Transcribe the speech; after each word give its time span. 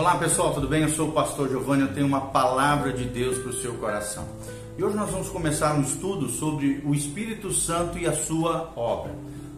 Olá 0.00 0.16
pessoal, 0.16 0.54
tudo 0.54 0.66
bem? 0.66 0.80
Eu 0.80 0.88
sou 0.88 1.10
o 1.10 1.12
pastor 1.12 1.50
Giovanni, 1.50 1.82
eu 1.82 1.92
tenho 1.92 2.06
uma 2.06 2.22
palavra 2.22 2.90
de 2.90 3.04
Deus 3.04 3.36
para 3.36 3.50
o 3.50 3.52
seu 3.52 3.74
coração. 3.74 4.26
E 4.78 4.82
hoje 4.82 4.96
nós 4.96 5.10
vamos 5.10 5.28
começar 5.28 5.74
um 5.74 5.82
estudo 5.82 6.30
sobre 6.30 6.80
o 6.86 6.94
Espírito 6.94 7.52
Santo 7.52 7.98
e 7.98 8.06
a 8.06 8.14
sua 8.14 8.72
obra, 8.74 9.12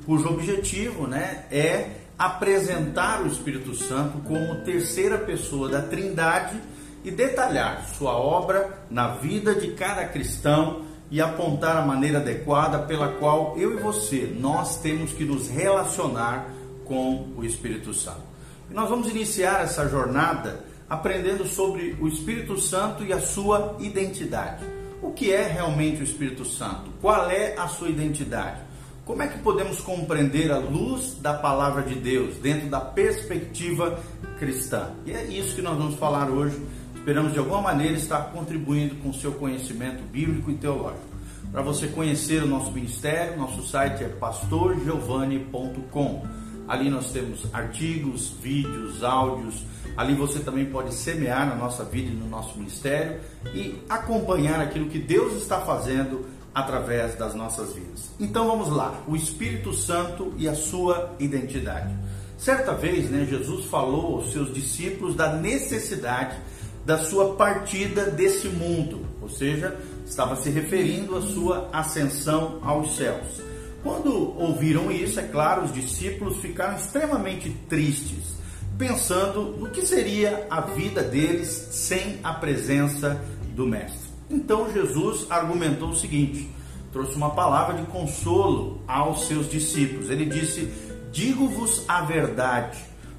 cujo 0.04 0.28
objetivo 0.28 1.06
né, 1.06 1.44
é 1.48 1.90
apresentar 2.18 3.22
o 3.22 3.28
Espírito 3.28 3.72
Santo 3.72 4.18
como 4.26 4.64
terceira 4.64 5.16
pessoa 5.16 5.68
da 5.68 5.80
Trindade 5.80 6.61
e 7.04 7.12
detalhar 7.12 7.86
sua 7.96 8.16
obra 8.16 8.84
na 8.90 9.14
vida 9.14 9.54
de 9.54 9.68
cada 9.74 10.06
cristão 10.06 10.82
e 11.09 11.20
apontar 11.20 11.77
a 11.77 11.86
maneira 11.86 12.18
adequada 12.18 12.80
pela 12.80 13.12
qual 13.12 13.56
eu 13.56 13.79
e 13.79 13.80
você, 13.80 14.36
nós 14.36 14.80
temos 14.80 15.12
que 15.12 15.24
nos 15.24 15.48
relacionar 15.48 16.48
com 16.84 17.29
o 17.36 17.44
Espírito 17.44 17.94
Santo. 17.94 18.32
E 18.72 18.75
nós 18.75 18.89
vamos 18.89 19.11
iniciar 19.11 19.64
essa 19.64 19.86
jornada 19.86 20.64
aprendendo 20.89 21.46
sobre 21.46 21.94
o 22.00 22.08
Espírito 22.08 22.58
Santo 22.58 23.04
e 23.04 23.13
a 23.13 23.21
sua 23.21 23.76
identidade. 23.79 24.64
O 25.03 25.11
que 25.11 25.30
é 25.30 25.46
realmente 25.46 26.00
o 26.00 26.04
Espírito 26.04 26.43
Santo? 26.46 26.90
Qual 26.99 27.30
é 27.30 27.54
a 27.58 27.68
sua 27.68 27.90
identidade? 27.90 28.63
Como 29.04 29.22
é 29.22 29.29
que 29.29 29.40
podemos 29.40 29.82
compreender 29.82 30.50
a 30.50 30.57
luz 30.57 31.18
da 31.21 31.35
palavra 31.35 31.82
de 31.82 31.96
Deus 31.96 32.39
dentro 32.39 32.70
da 32.70 32.80
perspectiva 32.80 34.00
cristã? 34.39 34.92
E 35.05 35.12
é 35.12 35.22
isso 35.22 35.55
que 35.55 35.61
nós 35.61 35.77
vamos 35.77 35.97
falar 35.97 36.30
hoje. 36.30 36.58
Esperamos 36.94 37.34
de 37.34 37.41
alguma 37.41 37.61
maneira 37.61 37.92
estar 37.92 38.33
contribuindo 38.33 38.94
com 39.02 39.11
o 39.11 39.14
seu 39.14 39.33
conhecimento 39.33 40.02
bíblico 40.05 40.50
e 40.50 40.55
teológico. 40.55 41.12
Para 41.52 41.61
você 41.61 41.89
conhecer 41.89 42.42
o 42.42 42.47
nosso 42.47 42.72
ministério, 42.72 43.36
nosso 43.36 43.62
site 43.69 44.02
é 44.02 44.08
pastorgiovanni.com. 44.08 46.22
Ali 46.68 46.88
nós 46.88 47.12
temos 47.12 47.46
artigos, 47.52 48.30
vídeos, 48.41 49.02
áudios. 49.02 49.64
Ali 49.96 50.14
você 50.14 50.41
também 50.41 50.66
pode 50.66 50.94
semear 50.94 51.46
na 51.46 51.55
nossa 51.55 51.84
vida 51.84 52.10
e 52.10 52.14
no 52.14 52.28
nosso 52.28 52.58
ministério 52.58 53.20
e 53.55 53.74
acompanhar 53.88 54.60
aquilo 54.60 54.88
que 54.88 54.98
Deus 54.98 55.34
está 55.34 55.60
fazendo 55.60 56.24
através 56.55 57.14
das 57.16 57.34
nossas 57.34 57.72
vidas. 57.72 58.10
Então 58.20 58.46
vamos 58.46 58.68
lá, 58.68 59.02
o 59.06 59.16
Espírito 59.16 59.72
Santo 59.72 60.33
e 60.36 60.48
a 60.48 60.55
sua 60.55 61.14
identidade. 61.18 61.94
Certa 62.36 62.72
vez, 62.74 63.08
né, 63.10 63.27
Jesus 63.28 63.66
falou 63.66 64.16
aos 64.16 64.33
seus 64.33 64.52
discípulos 64.52 65.14
da 65.14 65.34
necessidade 65.34 66.36
da 66.84 66.98
sua 66.98 67.34
partida 67.34 68.06
desse 68.06 68.48
mundo, 68.48 69.06
ou 69.20 69.28
seja, 69.28 69.77
estava 70.05 70.34
se 70.34 70.50
referindo 70.50 71.16
à 71.16 71.22
sua 71.22 71.68
ascensão 71.72 72.58
aos 72.62 72.96
céus. 72.96 73.40
Quando 73.83 74.38
ouviram 74.38 74.91
isso, 74.91 75.19
é 75.19 75.25
claro, 75.25 75.64
os 75.64 75.72
discípulos 75.72 76.38
ficaram 76.38 76.77
extremamente 76.77 77.50
tristes, 77.69 78.36
pensando 78.78 79.56
no 79.58 79.70
que 79.70 79.84
seria 79.84 80.47
a 80.48 80.61
vida 80.61 81.02
deles 81.02 81.48
sem 81.48 82.20
a 82.22 82.33
presença 82.33 83.20
do 83.55 83.66
Mestre. 83.66 84.11
Então 84.30 84.72
Jesus 84.72 85.27
argumentou 85.28 85.91
o 85.91 85.97
seguinte: 85.97 86.48
trouxe 86.92 87.16
uma 87.16 87.30
palavra 87.30 87.77
de 87.77 87.86
consolo 87.86 88.80
aos 88.86 89.27
seus 89.27 89.50
discípulos. 89.50 90.11
Ele 90.11 90.27
disse: 90.27 90.72
Digo-vos 91.11 91.84
a 91.89 92.02
verdade, 92.02 92.78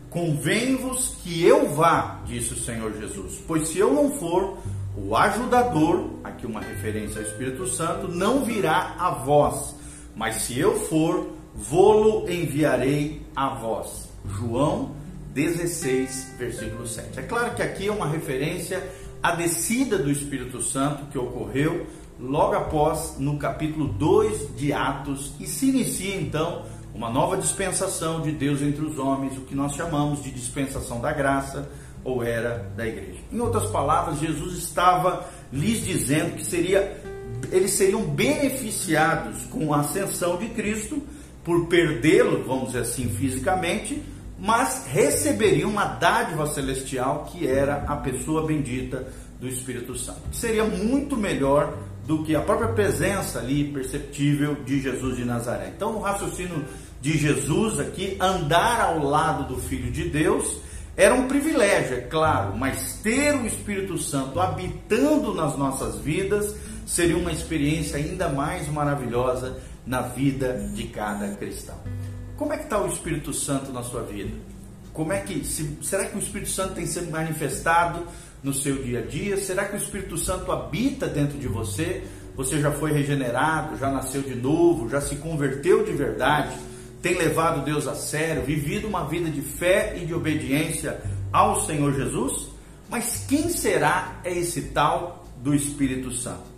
convém-vos 0.10 1.18
que 1.24 1.44
eu 1.44 1.70
vá, 1.70 2.22
disse 2.26 2.54
o 2.54 2.58
Senhor 2.58 2.94
Jesus, 2.98 3.42
pois 3.46 3.68
se 3.68 3.80
eu 3.80 3.94
não 3.94 4.12
for, 4.14 4.58
o 4.96 5.16
ajudador, 5.16 6.10
aqui 6.24 6.46
uma 6.46 6.62
referência 6.62 7.20
ao 7.20 7.28
Espírito 7.28 7.68
Santo, 7.68 8.08
não 8.08 8.46
virá 8.46 8.96
a 8.98 9.10
vós, 9.12 9.76
mas 10.16 10.36
se 10.36 10.60
eu 10.60 10.80
for, 10.88 11.34
vou-lo 11.56 12.30
enviarei 12.30 13.22
a 13.36 13.50
vós. 13.50 14.10
João 14.26 14.92
16, 15.34 16.36
versículo 16.38 16.88
7. 16.88 17.20
É 17.20 17.24
claro 17.24 17.56
que 17.56 17.62
aqui 17.62 17.88
é 17.88 17.92
uma 17.92 18.08
referência 18.08 18.88
à 19.22 19.32
descida 19.32 19.98
do 19.98 20.12
Espírito 20.12 20.62
Santo 20.62 21.06
que 21.06 21.18
ocorreu 21.18 21.88
logo 22.20 22.56
após 22.56 23.16
no 23.18 23.38
capítulo 23.38 23.88
2 23.88 24.56
de 24.56 24.72
Atos 24.72 25.34
e 25.40 25.48
se 25.48 25.70
inicia 25.70 26.16
então 26.16 26.66
uma 26.94 27.10
nova 27.10 27.38
dispensação 27.38 28.22
de 28.22 28.32
Deus 28.32 28.62
entre 28.62 28.86
os 28.86 29.00
homens, 29.00 29.36
o 29.38 29.42
que 29.42 29.56
nós 29.56 29.74
chamamos 29.74 30.24
de 30.24 30.30
dispensação 30.30 31.02
da 31.02 31.12
graça 31.12 31.70
ou 32.04 32.24
era 32.24 32.72
da 32.76 32.86
igreja. 32.86 33.20
Em 33.32 33.40
outras 33.40 33.66
palavras, 33.72 34.20
Jesus 34.20 34.58
estava 34.58 35.26
lhes 35.52 35.84
dizendo 35.84 36.36
que 36.36 36.46
seria 36.46 37.02
eles 37.54 37.72
seriam 37.72 38.02
beneficiados 38.02 39.46
com 39.46 39.74
a 39.74 39.82
ascensão 39.82 40.38
de 40.38 40.50
Cristo 40.50 41.02
por 41.44 41.68
perdê-lo, 41.68 42.44
vamos 42.46 42.68
dizer 42.68 42.80
assim, 42.80 43.10
fisicamente, 43.10 44.02
mas 44.40 44.86
receberiam 44.88 45.70
uma 45.70 45.86
dádiva 45.86 46.48
celestial 46.48 47.30
que 47.32 47.48
era 47.48 47.84
a 47.88 47.96
pessoa 47.98 48.46
bendita 48.46 49.08
do 49.40 49.48
Espírito 49.48 49.96
Santo. 49.96 50.22
Seria 50.32 50.64
muito 50.64 51.16
melhor 51.16 51.78
do 52.08 52.24
que 52.24 52.36
a 52.36 52.42
própria 52.42 52.70
presença 52.70 53.40
ali 53.40 53.66
perceptível 53.66 54.56
de 54.66 54.82
Jesus 54.82 55.16
de 55.16 55.24
Nazaré. 55.24 55.72
Então, 55.76 55.96
o 55.96 56.02
raciocínio 56.02 56.66
de 57.02 57.18
Jesus 57.18 57.80
aqui, 57.80 58.18
andar 58.20 58.82
ao 58.82 59.04
lado 59.04 59.54
do 59.54 59.62
Filho 59.62 59.92
de 59.92 60.10
Deus, 60.10 60.58
era 60.96 61.14
um 61.16 61.28
privilégio, 61.28 61.98
é 61.98 62.02
claro, 62.02 62.56
mas 62.56 63.00
ter 63.02 63.36
o 63.36 63.46
Espírito 63.46 63.98
Santo 63.98 64.40
habitando 64.40 65.34
nas 65.34 65.58
nossas 65.58 65.98
vidas 66.00 66.56
seria 66.86 67.18
uma 67.18 67.32
experiência 67.32 67.98
ainda 67.98 68.30
mais 68.30 68.68
maravilhosa 68.68 69.58
na 69.86 70.02
vida 70.02 70.70
de 70.74 70.84
cada 70.86 71.30
cristão. 71.36 71.76
Como 72.38 72.54
é 72.54 72.58
que 72.58 72.64
está 72.64 72.82
o 72.82 72.88
Espírito 72.88 73.34
Santo 73.34 73.72
na 73.72 73.84
sua 73.84 74.04
vida? 74.04 74.32
Como 74.92 75.12
é 75.12 75.22
que 75.22 75.44
se, 75.46 75.78
será 75.82 76.06
que 76.06 76.16
o 76.16 76.20
Espírito 76.20 76.52
Santo 76.52 76.76
tem 76.76 76.86
sido 76.86 77.10
manifestado 77.12 78.06
no 78.44 78.54
seu 78.54 78.82
dia 78.84 79.00
a 79.00 79.02
dia? 79.02 79.38
Será 79.38 79.66
que 79.66 79.76
o 79.76 79.80
Espírito 79.80 80.18
Santo 80.18 80.52
habita 80.52 81.08
dentro 81.08 81.38
de 81.38 81.48
você? 81.48 82.04
Você 82.36 82.60
já 82.60 82.72
foi 82.72 82.92
regenerado, 82.92 83.78
já 83.78 83.90
nasceu 83.90 84.22
de 84.22 84.36
novo, 84.36 84.90
já 84.90 85.00
se 85.02 85.16
converteu 85.18 85.84
de 85.84 85.92
verdade, 85.92 86.56
tem 87.02 87.18
levado 87.18 87.64
Deus 87.64 87.88
a 87.88 87.96
sério, 87.96 88.44
vivido 88.44 88.88
uma 88.88 89.06
vida 89.06 89.30
de 89.30 89.42
fé 89.42 89.96
e 90.02 90.06
de 90.06 90.14
obediência 90.14 91.02
ao 91.32 91.66
Senhor 91.66 91.94
Jesus? 91.94 92.50
Mas 92.90 93.26
quem 93.28 93.50
será 93.50 94.20
esse 94.24 94.62
tal 94.70 95.26
do 95.38 95.54
Espírito 95.54 96.12
Santo? 96.12 96.53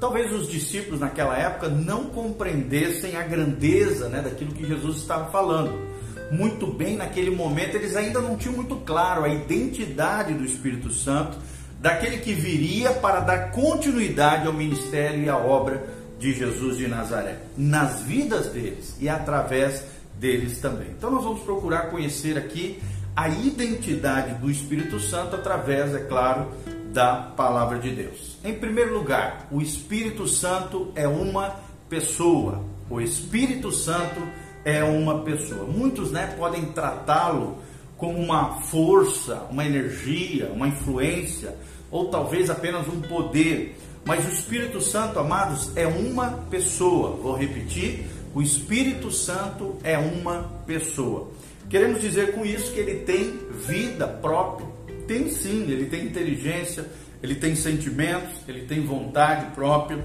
Talvez 0.00 0.32
os 0.32 0.48
discípulos 0.48 0.98
naquela 0.98 1.36
época 1.36 1.68
não 1.68 2.06
compreendessem 2.06 3.16
a 3.16 3.22
grandeza 3.22 4.08
né, 4.08 4.22
daquilo 4.22 4.52
que 4.52 4.66
Jesus 4.66 4.96
estava 4.96 5.30
falando 5.30 5.90
muito 6.30 6.66
bem 6.66 6.96
naquele 6.96 7.30
momento, 7.30 7.74
eles 7.74 7.96
ainda 7.96 8.20
não 8.20 8.36
tinham 8.36 8.54
muito 8.54 8.76
claro 8.76 9.24
a 9.24 9.28
identidade 9.28 10.32
do 10.32 10.44
Espírito 10.44 10.90
Santo, 10.90 11.36
daquele 11.80 12.18
que 12.18 12.32
viria 12.32 12.92
para 12.92 13.20
dar 13.20 13.50
continuidade 13.50 14.46
ao 14.46 14.52
ministério 14.52 15.22
e 15.22 15.28
à 15.28 15.36
obra 15.36 15.84
de 16.18 16.32
Jesus 16.32 16.76
de 16.76 16.86
Nazaré, 16.86 17.38
nas 17.56 18.02
vidas 18.02 18.46
deles 18.48 18.94
e 19.00 19.08
através 19.08 19.82
deles 20.18 20.60
também. 20.60 20.88
Então 20.90 21.10
nós 21.10 21.24
vamos 21.24 21.40
procurar 21.42 21.90
conhecer 21.90 22.36
aqui 22.36 22.80
a 23.16 23.28
identidade 23.28 24.34
do 24.34 24.50
Espírito 24.50 25.00
Santo 25.00 25.34
através, 25.34 25.94
é 25.94 26.00
claro, 26.00 26.48
da 26.92 27.14
palavra 27.36 27.78
de 27.78 27.90
Deus. 27.90 28.38
Em 28.44 28.54
primeiro 28.54 28.94
lugar, 28.94 29.46
o 29.50 29.60
Espírito 29.60 30.26
Santo 30.26 30.92
é 30.94 31.06
uma 31.06 31.56
pessoa. 31.88 32.64
O 32.88 33.00
Espírito 33.00 33.70
Santo 33.70 34.20
é 34.64 34.82
uma 34.82 35.20
pessoa. 35.20 35.64
Muitos 35.64 36.10
né, 36.10 36.34
podem 36.36 36.66
tratá-lo 36.66 37.58
como 37.96 38.18
uma 38.18 38.60
força, 38.62 39.46
uma 39.50 39.64
energia, 39.64 40.50
uma 40.52 40.68
influência, 40.68 41.54
ou 41.90 42.08
talvez 42.08 42.50
apenas 42.50 42.88
um 42.88 43.00
poder. 43.00 43.78
Mas 44.04 44.26
o 44.26 44.30
Espírito 44.30 44.80
Santo, 44.80 45.18
amados, 45.18 45.76
é 45.76 45.86
uma 45.86 46.30
pessoa. 46.50 47.16
Vou 47.16 47.36
repetir: 47.36 48.06
o 48.34 48.40
Espírito 48.40 49.10
Santo 49.10 49.76
é 49.84 49.98
uma 49.98 50.50
pessoa. 50.66 51.28
Queremos 51.68 52.00
dizer 52.00 52.32
com 52.32 52.44
isso 52.44 52.72
que 52.72 52.80
ele 52.80 53.00
tem 53.04 53.38
vida 53.52 54.08
própria. 54.08 54.66
Tem 55.10 55.28
sim, 55.28 55.68
ele 55.68 55.86
tem 55.86 56.04
inteligência, 56.04 56.86
ele 57.20 57.34
tem 57.34 57.56
sentimentos, 57.56 58.30
ele 58.46 58.60
tem 58.60 58.86
vontade 58.86 59.52
própria. 59.56 60.04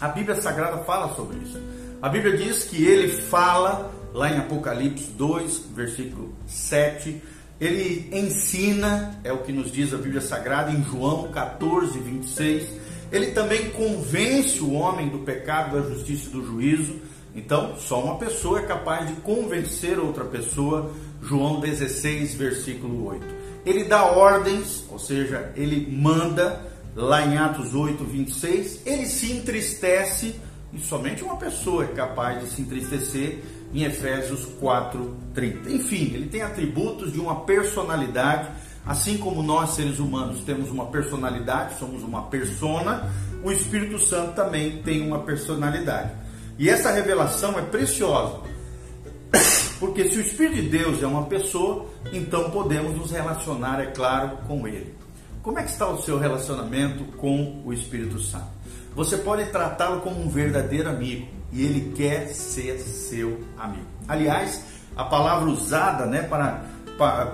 A 0.00 0.08
Bíblia 0.08 0.40
Sagrada 0.40 0.82
fala 0.84 1.14
sobre 1.14 1.36
isso. 1.40 1.60
A 2.00 2.08
Bíblia 2.08 2.38
diz 2.38 2.64
que 2.64 2.82
ele 2.82 3.08
fala, 3.08 3.92
lá 4.14 4.30
em 4.30 4.38
Apocalipse 4.38 5.10
2, 5.10 5.66
versículo 5.76 6.34
7, 6.46 7.22
ele 7.60 8.08
ensina, 8.10 9.20
é 9.22 9.30
o 9.30 9.42
que 9.42 9.52
nos 9.52 9.70
diz 9.70 9.92
a 9.92 9.98
Bíblia 9.98 10.22
Sagrada, 10.22 10.70
em 10.72 10.82
João 10.82 11.30
14, 11.30 11.98
26. 11.98 12.68
Ele 13.12 13.32
também 13.32 13.68
convence 13.72 14.60
o 14.60 14.72
homem 14.72 15.10
do 15.10 15.18
pecado, 15.18 15.76
da 15.76 15.86
justiça 15.90 16.30
e 16.30 16.32
do 16.32 16.42
juízo. 16.42 16.94
Então, 17.34 17.76
só 17.76 18.02
uma 18.02 18.16
pessoa 18.16 18.60
é 18.60 18.62
capaz 18.62 19.06
de 19.08 19.12
convencer 19.16 19.98
outra 19.98 20.24
pessoa. 20.24 20.90
João 21.22 21.60
16, 21.60 22.34
versículo 22.34 23.08
8. 23.08 23.41
Ele 23.64 23.84
dá 23.84 24.04
ordens, 24.04 24.84
ou 24.90 24.98
seja, 24.98 25.52
ele 25.54 25.88
manda, 25.90 26.60
lá 26.94 27.24
em 27.24 27.36
Atos 27.38 27.74
8, 27.74 28.04
26. 28.04 28.80
Ele 28.84 29.06
se 29.06 29.32
entristece 29.32 30.34
e 30.72 30.80
somente 30.80 31.22
uma 31.22 31.36
pessoa 31.36 31.84
é 31.84 31.88
capaz 31.88 32.40
de 32.40 32.50
se 32.50 32.62
entristecer 32.62 33.42
em 33.72 33.84
Efésios 33.84 34.46
4:30. 34.60 35.70
Enfim, 35.70 36.12
ele 36.14 36.28
tem 36.28 36.42
atributos 36.42 37.12
de 37.12 37.20
uma 37.20 37.40
personalidade 37.40 38.48
Assim 38.84 39.16
como 39.16 39.42
nós, 39.42 39.70
seres 39.70 40.00
humanos, 40.00 40.42
temos 40.42 40.68
uma 40.70 40.86
personalidade, 40.86 41.78
somos 41.78 42.02
uma 42.02 42.22
persona, 42.22 43.08
o 43.44 43.52
Espírito 43.52 43.98
Santo 43.98 44.34
também 44.34 44.82
tem 44.82 45.06
uma 45.06 45.20
personalidade. 45.20 46.10
E 46.58 46.68
essa 46.68 46.90
revelação 46.90 47.56
é 47.58 47.62
preciosa, 47.62 48.40
porque 49.82 50.08
se 50.08 50.16
o 50.16 50.20
Espírito 50.20 50.54
de 50.54 50.68
Deus 50.68 51.02
é 51.02 51.06
uma 51.08 51.24
pessoa, 51.24 51.86
então 52.12 52.52
podemos 52.52 52.96
nos 52.96 53.10
relacionar, 53.10 53.80
é 53.80 53.86
claro, 53.86 54.38
com 54.46 54.68
ele. 54.68 54.94
Como 55.42 55.58
é 55.58 55.64
que 55.64 55.70
está 55.70 55.88
o 55.88 56.00
seu 56.00 56.20
relacionamento 56.20 57.02
com 57.16 57.60
o 57.64 57.72
Espírito 57.72 58.20
Santo? 58.20 58.46
Você 58.94 59.18
pode 59.18 59.44
tratá-lo 59.46 60.00
como 60.00 60.22
um 60.22 60.28
verdadeiro 60.28 60.88
amigo 60.88 61.26
e 61.50 61.64
ele 61.64 61.92
quer 61.96 62.28
ser 62.28 62.78
seu 62.78 63.40
amigo. 63.58 63.88
Aliás, 64.06 64.62
a 64.94 65.02
palavra 65.02 65.50
usada, 65.50 66.06
né, 66.06 66.22
para 66.22 66.64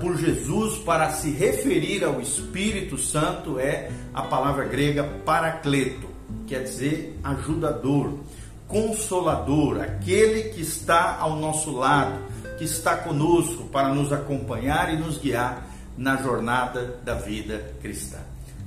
por 0.00 0.16
Jesus 0.16 0.78
para 0.78 1.10
se 1.10 1.30
referir 1.30 2.02
ao 2.02 2.18
Espírito 2.18 2.96
Santo 2.96 3.58
é 3.60 3.90
a 4.14 4.22
palavra 4.22 4.64
grega 4.64 5.04
paracleto, 5.04 6.08
quer 6.46 6.62
dizer 6.62 7.18
ajudador, 7.22 8.14
consolador, 8.66 9.82
aquele 9.82 10.50
que 10.50 10.62
está 10.62 11.18
ao 11.18 11.36
nosso 11.36 11.70
lado, 11.70 12.37
que 12.58 12.64
está 12.64 12.96
conosco 12.96 13.64
para 13.64 13.94
nos 13.94 14.12
acompanhar 14.12 14.92
e 14.92 14.98
nos 14.98 15.16
guiar 15.16 15.66
na 15.96 16.16
jornada 16.16 16.98
da 17.04 17.14
vida 17.14 17.74
cristã. 17.80 18.18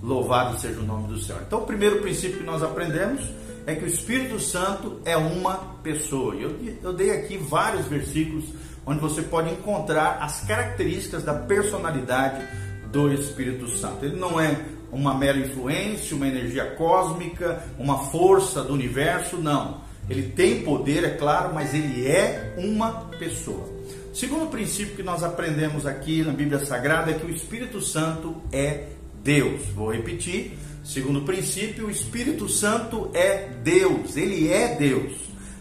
Louvado 0.02 0.58
seja 0.60 0.80
o 0.80 0.84
nome 0.84 1.08
do 1.08 1.20
Senhor. 1.20 1.42
Então, 1.46 1.60
o 1.60 1.66
primeiro 1.66 2.02
princípio 2.02 2.40
que 2.40 2.44
nós 2.44 2.64
aprendemos 2.64 3.22
é 3.68 3.76
que 3.76 3.84
o 3.84 3.88
Espírito 3.88 4.40
Santo 4.40 5.00
é 5.06 5.16
uma 5.16 5.58
pessoa. 5.84 6.34
Eu, 6.34 6.58
eu 6.82 6.94
dei 6.94 7.12
aqui 7.12 7.38
vários 7.38 7.86
versículos 7.86 8.46
onde 8.86 9.00
você 9.00 9.22
pode 9.22 9.52
encontrar 9.52 10.18
as 10.22 10.42
características 10.42 11.24
da 11.24 11.34
personalidade 11.34 12.44
do 12.92 13.14
Espírito 13.14 13.70
Santo. 13.70 14.06
Ele 14.06 14.16
não 14.16 14.40
é 14.40 14.60
uma 14.92 15.14
mera 15.14 15.38
influência, 15.38 16.16
uma 16.16 16.28
energia 16.28 16.66
cósmica, 16.76 17.64
uma 17.78 18.00
força 18.10 18.64
do 18.64 18.74
universo, 18.74 19.38
não. 19.38 19.82
Ele 20.10 20.24
tem 20.24 20.64
poder, 20.64 21.04
é 21.04 21.12
claro, 21.12 21.54
mas 21.54 21.74
ele 21.74 22.08
é 22.08 22.56
uma 22.58 22.92
pessoa. 23.18 23.81
Segundo 24.14 24.48
princípio 24.48 24.96
que 24.96 25.04
nós 25.04 25.24
aprendemos 25.24 25.86
aqui 25.86 26.22
na 26.22 26.34
Bíblia 26.34 26.66
Sagrada 26.66 27.12
é 27.12 27.14
que 27.14 27.26
o 27.26 27.30
Espírito 27.30 27.80
Santo 27.80 28.36
é 28.52 28.88
Deus. 29.24 29.68
Vou 29.74 29.92
repetir. 29.92 30.58
Segundo 30.84 31.22
princípio, 31.22 31.88
o 31.88 31.92
Espírito 31.92 32.50
Santo 32.50 33.10
é 33.14 33.50
Deus, 33.64 34.18
ele 34.18 34.52
é 34.52 34.76
Deus. 34.76 35.14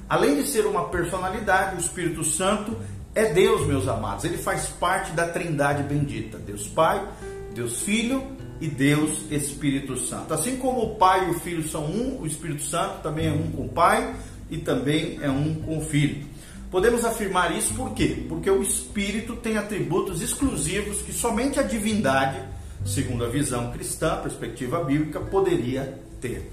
Além 0.09 0.43
de 0.43 0.49
ser 0.49 0.67
uma 0.67 0.89
personalidade, 0.89 1.77
o 1.77 1.79
Espírito 1.79 2.25
Santo 2.25 2.77
é 3.15 3.33
Deus, 3.33 3.67
meus 3.67 3.87
amados. 3.87 4.25
Ele 4.25 4.39
faz 4.39 4.67
parte 4.67 5.13
da 5.13 5.29
Trindade 5.29 5.85
bendita: 5.85 6.37
Deus 6.39 6.67
Pai, 6.67 7.07
Deus 7.55 7.83
Filho 7.83 8.25
e 8.61 8.67
Deus 8.67 9.31
Espírito 9.31 9.97
Santo. 9.97 10.35
Assim 10.35 10.57
como 10.57 10.83
o 10.83 10.97
Pai 10.97 11.29
e 11.29 11.31
o 11.31 11.35
Filho 11.35 11.69
são 11.69 11.85
um, 11.85 12.21
o 12.21 12.27
Espírito 12.27 12.63
Santo 12.63 13.03
também 13.03 13.29
é 13.29 13.33
um 13.33 13.51
com 13.53 13.67
o 13.67 13.69
Pai 13.69 14.17
e 14.51 14.59
também 14.59 15.19
é 15.23 15.31
um 15.31 15.55
com 15.55 15.79
o 15.79 15.81
Filho. 15.81 16.30
Podemos 16.71 17.05
afirmar 17.05 17.57
isso 17.57 17.75
por 17.75 17.93
quê? 17.95 18.25
Porque 18.29 18.49
o 18.51 18.63
Espírito 18.63 19.35
tem 19.37 19.57
atributos 19.57 20.23
exclusivos 20.23 21.03
que 21.03 21.13
somente 21.13 21.59
a 21.59 21.63
divindade, 21.63 22.41
segundo 22.87 23.25
a 23.25 23.29
visão 23.29 23.73
cristã, 23.73 24.21
perspectiva 24.23 24.85
bíblica, 24.85 25.19
poderia 25.19 25.99
ter. 26.21 26.51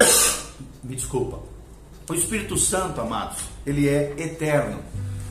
Me 0.82 0.96
desculpa. 0.96 1.38
O 2.08 2.14
Espírito 2.14 2.58
Santo, 2.58 3.00
amados, 3.00 3.38
ele 3.64 3.88
é 3.88 4.12
eterno 4.18 4.80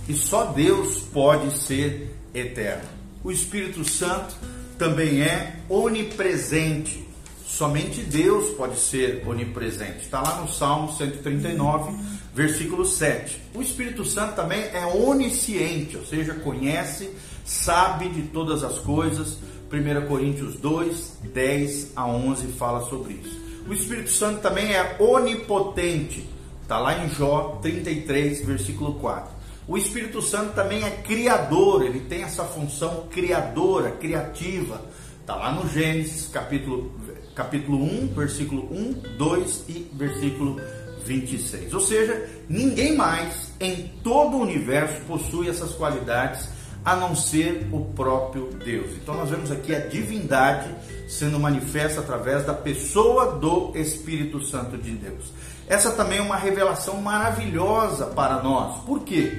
e 0.07 0.13
só 0.13 0.45
Deus 0.45 0.99
pode 1.01 1.51
ser 1.57 2.15
eterno. 2.33 2.87
O 3.23 3.31
Espírito 3.31 3.83
Santo 3.83 4.35
também 4.77 5.21
é 5.21 5.57
onipresente. 5.69 7.07
Somente 7.51 8.01
Deus 8.01 8.51
pode 8.51 8.79
ser 8.79 9.23
onipresente. 9.27 10.03
Está 10.03 10.21
lá 10.21 10.39
no 10.39 10.47
Salmo 10.47 10.93
139, 10.93 11.93
versículo 12.33 12.85
7. 12.85 13.41
O 13.53 13.61
Espírito 13.61 14.05
Santo 14.05 14.35
também 14.35 14.61
é 14.73 14.85
onisciente, 14.85 15.97
ou 15.97 16.05
seja, 16.05 16.33
conhece, 16.33 17.09
sabe 17.43 18.07
de 18.07 18.21
todas 18.21 18.63
as 18.63 18.79
coisas. 18.79 19.37
1 19.69 20.07
Coríntios 20.07 20.55
2, 20.55 21.17
10 21.33 21.91
a 21.93 22.07
11 22.07 22.47
fala 22.53 22.89
sobre 22.89 23.15
isso. 23.15 23.37
O 23.67 23.73
Espírito 23.73 24.11
Santo 24.11 24.39
também 24.39 24.71
é 24.73 24.95
onipotente. 24.97 26.25
Está 26.61 26.79
lá 26.79 27.03
em 27.03 27.09
Jó 27.09 27.59
33, 27.61 28.45
versículo 28.45 28.93
4. 28.93 29.29
O 29.67 29.77
Espírito 29.77 30.21
Santo 30.21 30.53
também 30.53 30.85
é 30.85 30.89
criador, 30.89 31.85
ele 31.85 31.99
tem 31.99 32.23
essa 32.23 32.45
função 32.45 33.07
criadora, 33.11 33.91
criativa. 33.91 34.81
Está 35.19 35.35
lá 35.35 35.51
no 35.51 35.69
Gênesis, 35.69 36.27
capítulo, 36.27 36.91
capítulo 37.35 37.83
1, 37.83 38.13
versículo 38.15 38.67
1, 38.71 39.17
2 39.17 39.63
e 39.69 39.91
versículo 39.93 40.59
26. 41.05 41.73
Ou 41.73 41.79
seja, 41.79 42.29
ninguém 42.47 42.95
mais 42.95 43.53
em 43.59 43.91
todo 44.03 44.37
o 44.37 44.41
universo 44.41 45.01
possui 45.07 45.49
essas 45.49 45.73
qualidades 45.73 46.49
a 46.83 46.95
não 46.95 47.15
ser 47.15 47.67
o 47.71 47.85
próprio 47.93 48.49
Deus. 48.63 48.91
Então 49.01 49.15
nós 49.15 49.29
vemos 49.29 49.51
aqui 49.51 49.73
a 49.75 49.79
divindade 49.79 50.73
sendo 51.07 51.39
manifesta 51.39 52.01
através 52.01 52.45
da 52.45 52.53
pessoa 52.53 53.33
do 53.33 53.71
Espírito 53.75 54.43
Santo 54.43 54.77
de 54.77 54.91
Deus. 54.91 55.25
Essa 55.67 55.91
também 55.91 56.19
é 56.19 56.21
uma 56.21 56.37
revelação 56.37 57.01
maravilhosa 57.01 58.07
para 58.07 58.41
nós. 58.41 58.83
Por 58.83 59.01
quê? 59.03 59.31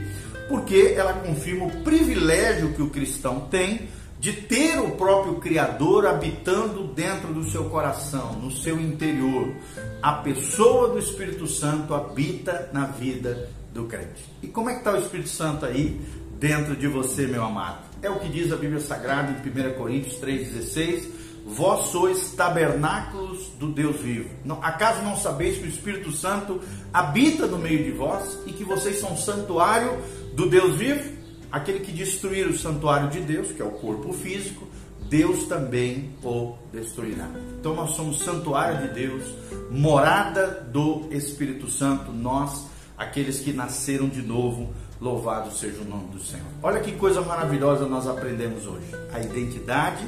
porque 0.52 0.94
ela 0.96 1.14
confirma 1.14 1.64
o 1.64 1.82
privilégio 1.82 2.74
que 2.74 2.82
o 2.82 2.90
cristão 2.90 3.40
tem 3.50 3.88
de 4.22 4.32
ter 4.32 4.78
o 4.78 4.92
próprio 4.92 5.34
Criador 5.40 6.06
habitando 6.06 6.84
dentro 6.84 7.34
do 7.34 7.42
seu 7.50 7.64
coração, 7.64 8.34
no 8.34 8.52
seu 8.52 8.80
interior. 8.80 9.52
A 10.00 10.12
pessoa 10.12 10.90
do 10.90 10.98
Espírito 11.00 11.44
Santo 11.48 11.92
habita 11.92 12.70
na 12.72 12.86
vida 12.86 13.50
do 13.74 13.86
crente. 13.86 14.24
E 14.40 14.46
como 14.46 14.70
é 14.70 14.74
que 14.74 14.78
está 14.78 14.92
o 14.92 14.98
Espírito 14.98 15.28
Santo 15.28 15.66
aí 15.66 16.00
dentro 16.38 16.76
de 16.76 16.86
você, 16.86 17.26
meu 17.26 17.42
amado? 17.42 17.80
É 18.00 18.08
o 18.08 18.20
que 18.20 18.28
diz 18.28 18.52
a 18.52 18.56
Bíblia 18.56 18.78
Sagrada 18.78 19.32
em 19.32 19.70
1 19.70 19.74
Coríntios 19.74 20.14
3,16. 20.20 21.08
Vós 21.44 21.88
sois 21.88 22.30
tabernáculos 22.30 23.48
do 23.58 23.72
Deus 23.72 23.96
vivo. 23.96 24.30
Acaso 24.62 25.02
não 25.02 25.16
sabeis 25.16 25.58
que 25.58 25.64
o 25.64 25.68
Espírito 25.68 26.12
Santo 26.12 26.60
habita 26.92 27.48
no 27.48 27.58
meio 27.58 27.82
de 27.82 27.90
vós 27.90 28.38
e 28.46 28.52
que 28.52 28.62
vocês 28.62 29.00
são 29.00 29.16
santuário 29.16 30.00
do 30.34 30.48
Deus 30.48 30.76
vivo, 30.76 31.21
aquele 31.52 31.80
que 31.80 31.92
destruir 31.92 32.48
o 32.48 32.58
santuário 32.58 33.10
de 33.10 33.20
Deus, 33.20 33.52
que 33.52 33.60
é 33.60 33.64
o 33.64 33.72
corpo 33.72 34.12
físico, 34.14 34.66
Deus 35.08 35.44
também 35.44 36.10
o 36.24 36.54
destruirá. 36.72 37.28
Então 37.60 37.74
nós 37.74 37.90
somos 37.90 38.20
santuário 38.20 38.88
de 38.88 38.94
Deus, 38.94 39.22
morada 39.70 40.66
do 40.72 41.08
Espírito 41.10 41.70
Santo, 41.70 42.10
nós, 42.10 42.66
aqueles 42.96 43.40
que 43.40 43.52
nasceram 43.52 44.08
de 44.08 44.22
novo, 44.22 44.72
louvado 44.98 45.52
seja 45.52 45.82
o 45.82 45.84
nome 45.84 46.08
do 46.08 46.20
Senhor. 46.20 46.46
Olha 46.62 46.80
que 46.80 46.92
coisa 46.92 47.20
maravilhosa 47.20 47.86
nós 47.86 48.06
aprendemos 48.06 48.66
hoje. 48.66 48.86
A 49.12 49.20
identidade 49.20 50.06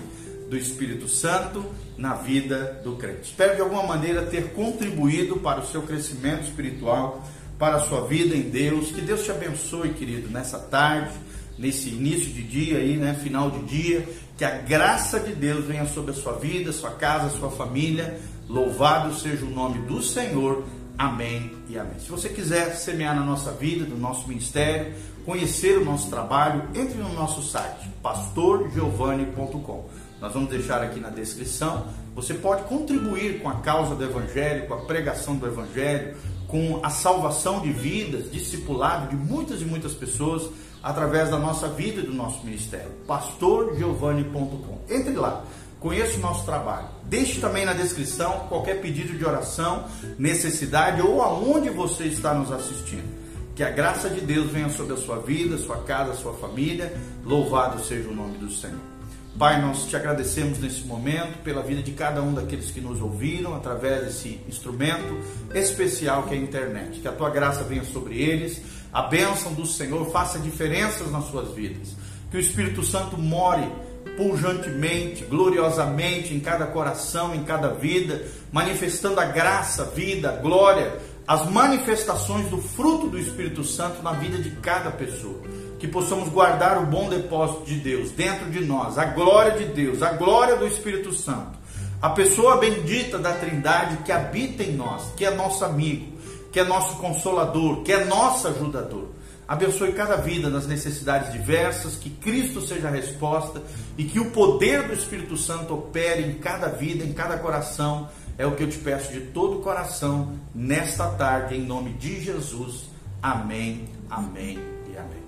do 0.49 0.57
Espírito 0.57 1.07
Santo 1.09 1.65
na 1.99 2.15
vida 2.15 2.81
do 2.83 2.97
crente. 2.97 3.23
Espero 3.25 3.57
de 3.57 3.61
alguma 3.61 3.83
maneira 3.83 4.23
ter 4.23 4.53
contribuído 4.53 5.37
para 5.37 5.61
o 5.61 5.67
seu 5.67 5.83
crescimento 5.83 6.45
espiritual 6.45 7.23
para 7.59 7.77
a 7.77 7.81
sua 7.81 8.07
vida 8.07 8.35
em 8.35 8.43
Deus. 8.43 8.91
Que 8.91 9.01
Deus 9.01 9.25
te 9.25 9.31
abençoe, 9.31 9.91
querido, 9.91 10.29
nessa 10.31 10.59
tarde, 10.59 11.15
nesse 11.59 11.89
início 11.89 12.33
de 12.33 12.43
dia 12.43 12.79
aí, 12.79 12.97
né, 12.97 13.15
final 13.15 13.51
de 13.51 13.63
dia. 13.65 14.09
Que 14.37 14.45
a 14.45 14.59
graça 14.59 15.21
de 15.21 15.33
Deus 15.35 15.65
venha 15.65 15.87
sobre 15.87 16.11
a 16.11 16.15
sua 16.15 16.33
vida, 16.35 16.73
sua 16.73 16.91
casa, 16.91 17.37
sua 17.39 17.51
família. 17.51 18.19
Louvado 18.49 19.15
seja 19.15 19.45
o 19.45 19.51
nome 19.51 19.87
do 19.87 20.03
Senhor. 20.03 20.65
Amém 20.97 21.53
e 21.69 21.79
amém. 21.79 21.99
Se 21.99 22.09
você 22.09 22.29
quiser 22.29 22.75
semear 22.77 23.15
na 23.15 23.25
nossa 23.25 23.51
vida, 23.53 23.85
no 23.85 23.99
nosso 23.99 24.29
ministério, 24.29 24.93
conhecer 25.25 25.79
o 25.79 25.85
nosso 25.85 26.09
trabalho, 26.09 26.69
entre 26.75 26.99
no 26.99 27.13
nosso 27.15 27.43
site 27.43 27.89
pastorgiovanni.com. 28.03 29.89
Nós 30.21 30.33
vamos 30.33 30.51
deixar 30.51 30.83
aqui 30.83 31.01
na 31.01 31.11
descrição. 31.11 31.87
Você 32.15 32.35
pode 32.35 32.63
contribuir 32.65 33.41
com 33.41 33.49
a 33.49 33.57
causa 33.57 33.95
do 33.95 34.05
Evangelho, 34.05 34.67
com 34.67 34.75
a 34.75 34.85
pregação 34.85 35.37
do 35.37 35.47
Evangelho, 35.47 36.17
com 36.55 36.79
a 36.85 36.89
salvação 36.89 37.59
de 37.59 37.73
vidas, 37.73 38.31
discipulado 38.31 39.09
de 39.09 39.17
muitas 39.17 39.61
e 39.61 39.65
muitas 39.65 39.93
pessoas 39.93 40.49
através 40.81 41.29
da 41.29 41.37
nossa 41.37 41.67
vida 41.67 42.01
e 42.01 42.07
do 42.07 42.15
nosso 42.15 42.45
ministério. 42.47 42.93
pastorgiovanni.com. 43.09 44.79
Entre 44.89 45.15
lá, 45.15 45.45
conheça 45.81 46.17
o 46.17 46.21
nosso 46.21 46.45
trabalho. 46.45 46.87
Deixe 47.07 47.41
também 47.41 47.65
na 47.65 47.73
descrição 47.73 48.47
qualquer 48.49 48.81
pedido 48.81 49.19
de 49.19 49.25
oração, 49.25 49.87
necessidade 50.17 51.03
ou 51.03 51.21
aonde 51.23 51.71
você 51.71 52.05
está 52.05 52.33
nos 52.33 52.53
assistindo. 52.53 53.13
Que 53.57 53.65
a 53.65 53.71
graça 53.71 54.09
de 54.09 54.21
Deus 54.21 54.49
venha 54.53 54.69
sobre 54.69 54.95
a 54.95 54.97
sua 54.97 55.19
vida, 55.19 55.59
sua 55.59 55.79
casa, 55.79 56.15
sua 56.15 56.35
família. 56.35 56.97
Louvado 57.25 57.83
seja 57.83 58.09
o 58.09 58.15
nome 58.15 58.39
do 58.39 58.49
Senhor. 58.49 58.94
Pai, 59.39 59.61
nós 59.61 59.87
te 59.87 59.97
agradecemos 59.97 60.61
nesse 60.61 60.83
momento 60.83 61.43
pela 61.43 61.61
vida 61.61 61.83
de 61.83 61.91
cada 61.91 62.23
um 62.23 62.33
daqueles 62.33 62.71
que 62.71 62.81
nos 62.81 63.03
ouviram 63.03 63.57
através 63.57 64.05
desse 64.05 64.41
instrumento 64.49 65.19
especial 65.53 66.23
que 66.23 66.35
é 66.35 66.39
a 66.39 66.41
internet. 66.41 67.01
Que 67.01 67.09
a 67.09 67.13
tua 67.13 67.31
graça 67.31 67.65
venha 67.65 67.83
sobre 67.83 68.23
eles, 68.23 68.63
a 68.93 69.03
bênção 69.03 69.53
do 69.53 69.67
Senhor 69.67 70.09
faça 70.13 70.39
diferenças 70.39 71.11
nas 71.11 71.25
suas 71.25 71.53
vidas. 71.53 71.97
Que 72.31 72.37
o 72.37 72.41
Espírito 72.41 72.85
Santo 72.85 73.19
more 73.19 73.69
pujantemente, 74.17 75.25
gloriosamente 75.25 76.33
em 76.33 76.39
cada 76.39 76.67
coração, 76.67 77.35
em 77.35 77.43
cada 77.43 77.71
vida, 77.71 78.25
manifestando 78.53 79.19
a 79.19 79.25
graça, 79.25 79.85
vida, 79.85 80.31
a 80.31 80.37
glória, 80.37 80.97
as 81.27 81.51
manifestações 81.51 82.49
do 82.51 82.59
fruto 82.59 83.09
do 83.09 83.19
Espírito 83.19 83.65
Santo 83.65 84.01
na 84.01 84.13
vida 84.13 84.39
de 84.39 84.51
cada 84.57 84.93
pessoa. 84.93 85.43
Que 85.79 85.89
possamos 85.89 86.29
guardar 86.29 86.83
o 86.83 86.87
bom 86.87 87.09
depósito 87.09 87.65
de 87.65 87.77
Deus 87.77 88.11
dentro 88.11 88.51
de 88.51 88.65
nós, 88.65 88.97
a 88.97 89.05
glória 89.07 89.53
de 89.53 89.67
Deus, 89.67 90.03
a 90.03 90.13
glória 90.13 90.57
do 90.57 90.67
Espírito 90.67 91.13
Santo, 91.13 91.59
a 92.01 92.11
pessoa 92.11 92.57
bendita 92.57 93.19
da 93.19 93.33
Trindade 93.33 93.99
que 93.99 94.13
habita 94.13 94.63
em 94.63 94.73
nós, 94.73 95.13
que 95.17 95.25
é 95.25 95.35
nosso 95.35 95.65
amigo, 95.65 96.19
que 96.53 96.61
é 96.61 96.65
nosso 96.65 96.97
consolador, 96.97 97.83
que 97.83 97.93
é 97.93 98.05
nosso 98.05 98.49
ajudador. 98.49 99.09
Abençoe 99.47 99.93
cada 99.93 100.17
vida 100.17 100.49
nas 100.49 100.67
necessidades 100.67 101.33
diversas, 101.33 101.97
que 101.97 102.09
Cristo 102.09 102.63
seja 102.63 102.89
a 102.89 102.91
resposta 102.91 103.63
e 103.97 104.05
que 104.05 104.19
o 104.19 104.31
poder 104.31 104.87
do 104.89 104.95
Espírito 104.95 105.37
Santo 105.37 105.75
opere 105.75 106.23
em 106.23 106.35
cada 106.35 106.69
vida, 106.69 107.05
em 107.05 107.13
cada 107.13 107.37
coração. 107.37 108.09
É 108.39 108.47
o 108.47 108.53
que 108.53 108.63
eu 108.63 108.71
te 108.71 108.79
peço 108.79 109.13
de 109.13 109.21
todo 109.21 109.59
o 109.59 109.63
coração 109.63 110.33
nesta 110.55 111.09
tarde, 111.11 111.57
em 111.57 111.61
nome 111.61 111.93
de 111.93 112.21
Jesus. 112.21 112.87
Amém, 113.23 113.85
amém 114.11 114.59
e 114.91 114.97
amém. 114.97 115.24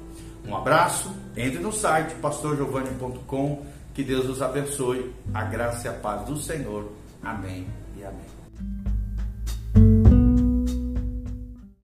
Um 0.47 0.57
abraço, 0.57 1.15
entre 1.37 1.59
no 1.59 1.73
site 1.73 2.15
pastorgiovanni.com. 2.17 3.67
Que 3.95 4.05
Deus 4.05 4.29
os 4.29 4.43
abençoe. 4.43 5.15
A 5.33 5.45
graça 5.45 5.87
e 5.87 5.91
a 5.91 5.95
paz 5.95 6.27
do 6.27 6.37
Senhor. 6.37 6.93
Amém 7.23 7.67
e 7.97 8.05
amém. 8.05 8.36